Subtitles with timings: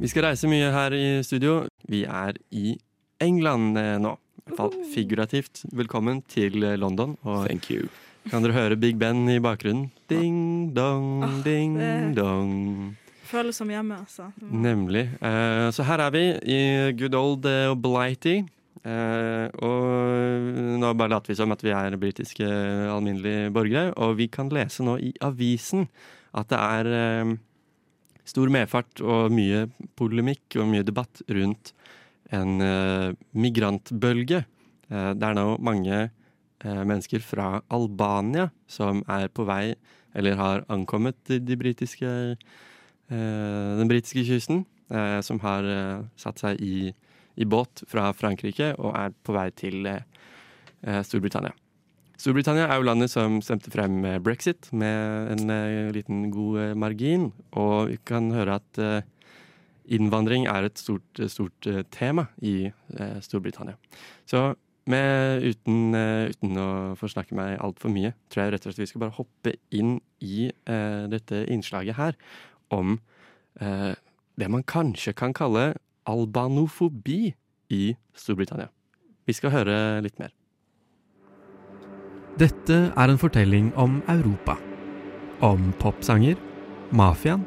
[0.00, 1.64] Vi skal reise mye her i studio.
[1.90, 2.72] Vi er i
[3.20, 4.14] England eh, nå.
[4.40, 5.64] I hvert fall figurativt.
[5.76, 7.16] Velkommen til eh, London.
[7.28, 7.90] Og Thank you.
[8.30, 9.90] kan dere høre Big Ben i bakgrunnen?
[10.10, 12.96] Ding dong, oh, ding det- dong.
[13.30, 14.24] Føles som hjemme, altså.
[14.42, 15.04] Nemlig.
[15.22, 16.62] Uh, så her er vi i
[16.98, 18.40] good old uh, Blighty.
[18.82, 22.48] Uh, og nå bare later vi som at vi er britiske
[22.90, 23.92] alminnelige borgere.
[24.02, 25.86] Og vi kan lese nå i avisen
[26.34, 26.90] at det er
[28.30, 29.66] stor medfart og mye
[29.98, 31.74] polemikk og mye debatt rundt
[32.34, 34.44] en eh, migrantbølge.
[34.90, 39.74] Eh, det er nå mange eh, mennesker fra Albania som er på vei,
[40.14, 42.10] eller har ankommet de, de britiske
[43.10, 46.92] eh, den britiske kysten, eh, som har eh, satt seg i,
[47.36, 49.90] i båt fra Frankrike og er på vei til
[50.80, 51.52] Storbritannia.
[52.20, 57.30] Storbritannia er jo landet som stemte frem brexit med en eh, liten god eh, margin,
[57.56, 59.06] og vi kan høre at eh,
[59.96, 62.70] innvandring er et stort, stort tema i
[63.24, 63.78] Storbritannia.
[64.28, 64.52] Så
[64.90, 65.96] med, uten,
[66.30, 66.68] uten å
[67.00, 69.96] få snakke meg altfor mye, tror jeg rett og slett vi skal bare hoppe inn
[70.22, 70.46] i
[71.10, 72.18] dette innslaget her
[72.70, 73.00] om
[73.58, 75.72] det man kanskje kan kalle
[76.10, 77.32] albanofobi
[77.74, 77.82] i
[78.14, 78.70] Storbritannia.
[79.26, 80.30] Vi skal høre litt mer.
[82.38, 84.56] Dette er en fortelling om Europa.
[85.40, 86.36] Om popsanger,
[86.94, 87.46] mafiaen,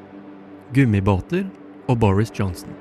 [0.73, 1.45] gummibåter
[1.87, 2.73] og Boris Johnson.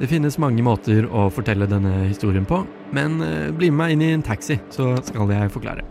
[0.00, 2.62] Det finnes mange måter å fortelle denne historien på,
[2.96, 5.84] men eh, bli med meg inn i en taxi, så skal jeg forklare.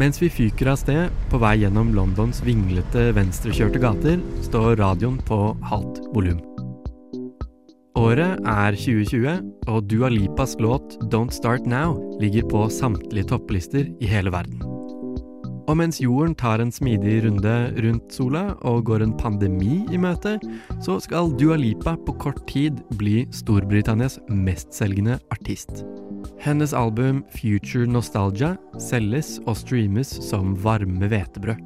[0.00, 5.38] Mens vi fyker av sted på vei gjennom Londons vinglete venstrekjørte gater, står radioen på
[5.70, 6.42] halvt volum.
[7.94, 14.08] Året er 2020, og Dua Lipas låt Don't Start Now ligger på samtlige topplister i
[14.10, 14.58] hele verden.
[15.70, 20.34] Og mens jorden tar en smidig runde rundt sola og går en pandemi i møte,
[20.82, 25.84] så skal Dua Lipa på kort tid bli Storbritannias mestselgende artist.
[26.42, 31.62] Hennes album Future Nostalgia selges og streames som varme hvetebrød.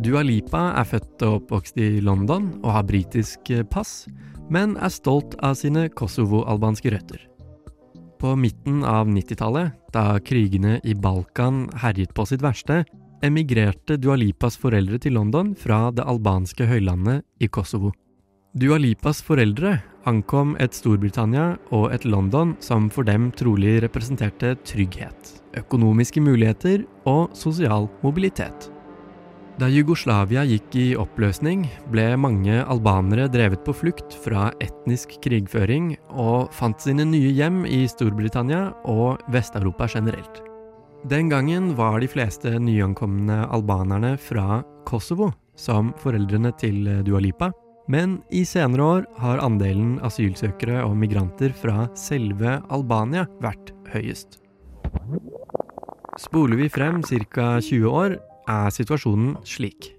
[0.00, 4.06] Dua Lipa er født og oppvokst i London og har britisk pass,
[4.52, 7.22] men er stolt av sine kosovo-albanske røtter.
[8.20, 12.84] På midten av 90-tallet, da krigene i Balkan herjet på sitt verste,
[13.22, 17.92] emigrerte Dua Lipas foreldre til London fra det albanske høylandet i Kosovo.
[18.52, 19.78] Dua Lipas foreldre
[20.10, 27.32] ankom et Storbritannia og et London som for dem trolig representerte trygghet, økonomiske muligheter og
[27.38, 28.68] sosial mobilitet.
[29.62, 31.60] Da Jugoslavia gikk i oppløsning,
[31.94, 37.84] ble mange albanere drevet på flukt fra etnisk krigføring og fant sine nye hjem i
[37.86, 40.40] Storbritannia og Vest-Europa generelt.
[41.06, 47.52] Den gangen var de fleste nyankomne albanerne fra Kosovo, som foreldrene til Dua Lipa,
[47.86, 54.40] men i senere år har andelen asylsøkere og migranter fra selve Albania vært høyest.
[56.18, 57.60] Spoler vi frem ca.
[57.62, 59.92] 20 år, er situasjonen slik.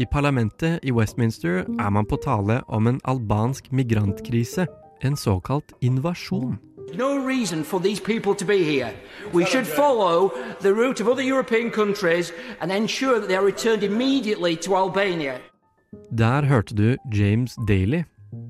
[0.00, 4.66] I parlamentet i Westminster er man på tale om en albansk migrantkrise,
[5.02, 6.58] en såkalt invasjon.
[6.94, 8.92] No reason for these people to be here.
[9.34, 13.82] We should follow the route of other European countries and ensure that they are returned
[13.82, 15.38] immediately to Albania.
[16.18, 18.02] Der hørte du James Daly,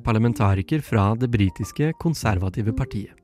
[0.05, 3.20] parlamentariker fra det britiske konservative partiet.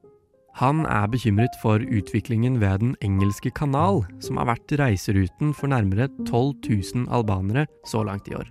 [0.57, 6.09] Han er bekymret for utviklingen ved Den engelske kanal, som har vært reiseruten for nærmere
[6.25, 6.55] 12
[6.97, 8.49] 000 albanere så langt i år.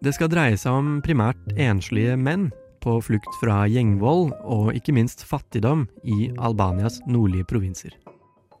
[0.00, 2.48] Det skal dreie seg om primært enslige menn
[2.84, 7.92] på flukt fra gjengvold og ikke minst fattigdom i Albanias nordlige provinser.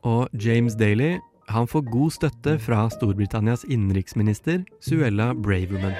[0.04, 1.14] Og James Daly
[1.48, 5.96] han får god støtte fra Storbritannias innenriksminister Suella Braverman.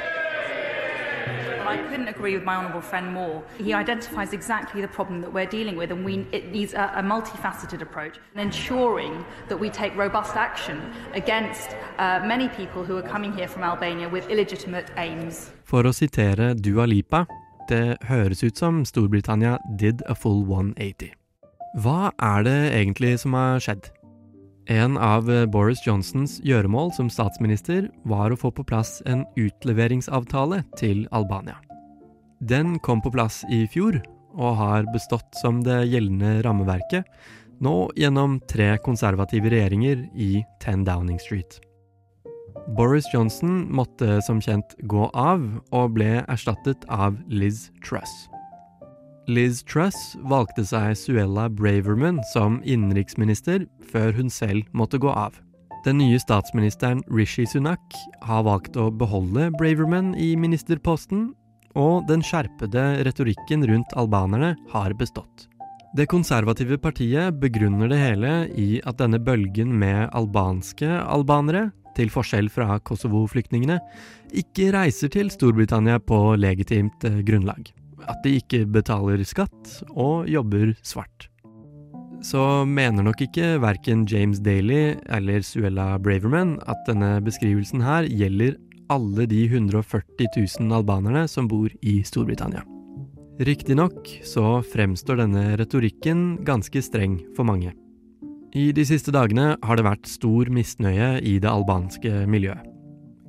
[1.74, 3.42] I couldn't agree with my honourable friend more.
[3.58, 7.02] He identifies exactly the problem that we're dealing with, and we, it needs a, a
[7.02, 10.80] multifaceted approach, and ensuring that we take robust action
[11.14, 15.50] against uh, many people who are coming here from Albania with illegitimate aims.
[15.64, 15.92] For å
[16.60, 17.26] Dua Lipa,
[17.68, 21.10] det høres ut som Storbritannia did a full 180.
[21.82, 23.90] Hva er det egentlig som har skjedd?
[24.66, 31.02] En av Boris Johnsons gjøremål som statsminister var å få på plass en utleveringsavtale til
[31.12, 31.58] Albania.
[32.40, 34.00] Den kom på plass i fjor,
[34.34, 37.04] og har bestått som det gjeldende rammeverket,
[37.60, 41.60] nå gjennom tre konservative regjeringer i 10 Downing Street.
[42.74, 45.44] Boris Johnson måtte som kjent gå av,
[45.76, 48.12] og ble erstattet av Liz Truss.
[49.28, 49.96] Liz Truss
[50.28, 55.38] valgte seg Suella Braverman som innenriksminister før hun selv måtte gå av.
[55.84, 61.30] Den nye statsministeren Rishi Sunak har valgt å beholde Braverman i ministerposten,
[61.74, 65.48] og den skjerpede retorikken rundt albanerne har bestått.
[65.96, 72.48] Det konservative partiet begrunner det hele i at denne bølgen med albanske albanere, til forskjell
[72.50, 73.78] fra Kosovo-flyktningene,
[74.34, 77.70] ikke reiser til Storbritannia på legitimt eh, grunnlag.
[78.10, 81.28] At de ikke betaler skatt og jobber svart.
[82.24, 88.56] Så mener nok ikke verken James Daly eller Suella Braverman at denne beskrivelsen her gjelder
[88.92, 90.30] alle de 140
[90.60, 92.64] 000 albanerne som bor i Storbritannia.
[93.44, 97.74] Riktignok så fremstår denne retorikken ganske streng for mange.
[98.54, 102.73] I de siste dagene har det vært stor misnøye i det albanske miljøet.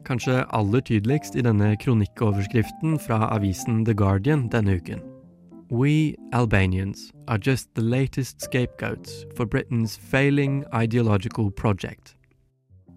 [0.06, 5.02] Kanskje aller tydeligst i denne kronikkoverskriften fra avisen The Guardian denne uken.
[5.72, 12.16] We Albanians are just the latest scapegoats for Britain's failing ideological project.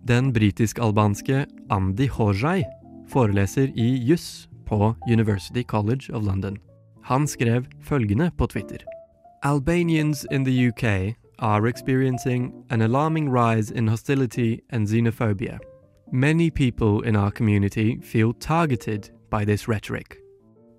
[0.04, 2.64] Den britisk-albanske Andy Hojai
[3.08, 6.58] foreleser i juss på University College of London.
[7.02, 8.84] Han skrev følgende på Twitter.
[9.42, 15.58] Albanians in the UK are experiencing an alarming rise in hostility and xenophobia.
[16.10, 20.16] Many people in our community feel targeted by this rhetoric.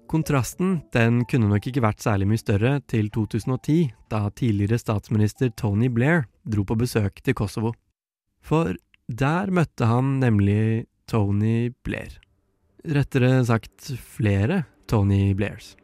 [0.08, 5.86] Kontrasten den kunne nok ikke vært særlig mye større til 2010, da tidligere statsminister Tony
[5.94, 7.76] Blair dro på besøk til Kosovo.
[8.42, 8.74] For
[9.06, 12.16] der møtte han nemlig Tony Blair.
[12.90, 15.75] Rettere sagt flere Tony Blairs.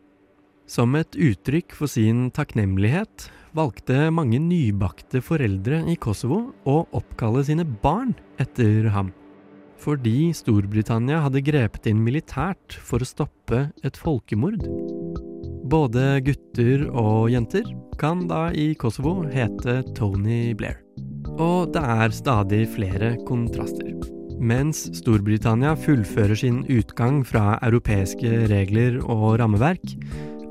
[0.66, 7.68] Som et uttrykk for sin takknemlighet valgte mange nybakte foreldre i Kosovo å oppkalle sine
[7.86, 9.14] barn etter ham.
[9.86, 14.64] Fordi Storbritannia hadde grepet inn militært for å stoppe et folkemord.
[15.70, 17.70] Både gutter og jenter
[18.02, 20.82] kan da i Kosovo hete Tony Blair.
[21.38, 23.94] Og det er stadig flere kontraster.
[24.42, 29.96] Mens Storbritannia fullfører sin utgang fra europeiske regler og rammeverk,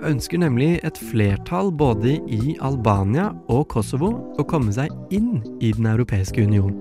[0.04, 5.90] ønsker nemlig et flertall både i Albania og Kosovo å komme seg inn i Den
[5.94, 6.76] europeiske union.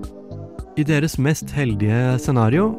[0.74, 2.72] I deres mest heldige scenario,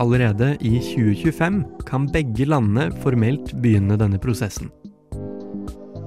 [0.00, 4.70] allerede i 2025, kan begge landene formelt begynne denne prosessen.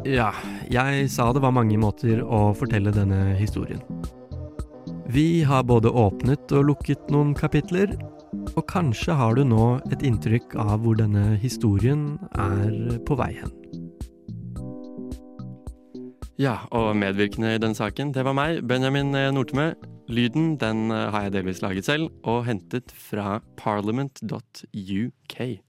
[0.10, 0.32] Ja,
[0.74, 3.84] jeg sa det var mange måter å fortelle denne historien.
[5.06, 7.94] Vi har både åpnet og lukket noen kapitler,
[8.56, 13.54] og kanskje har du nå et inntrykk av hvor denne historien er på vei hen.
[16.42, 19.76] Ja, og medvirkende i den saken, det var meg, Benjamin Nortemø.
[20.06, 25.40] Lyden den har jeg delvis laget selv, og hentet fra parliament.uk.